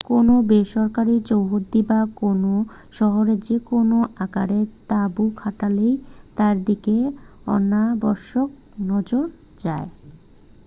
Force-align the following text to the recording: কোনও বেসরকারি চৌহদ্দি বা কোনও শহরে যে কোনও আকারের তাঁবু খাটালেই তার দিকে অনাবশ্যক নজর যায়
কোনও 0.07 0.35
বেসরকারি 0.47 1.15
চৌহদ্দি 1.27 1.81
বা 1.83 1.99
কোনও 2.15 2.53
শহরে 2.91 3.35
যে 3.47 3.57
কোনও 3.67 3.97
আকারের 4.19 4.67
তাঁবু 4.89 5.23
খাটালেই 5.35 5.93
তার 6.37 6.55
দিকে 6.65 6.95
অনাবশ্যক 7.47 8.49
নজর 8.83 9.25
যায় 9.59 9.87